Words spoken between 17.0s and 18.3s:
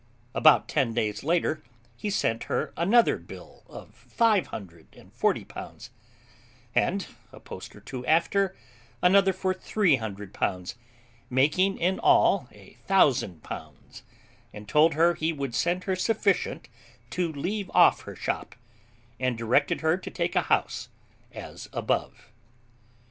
to leave off her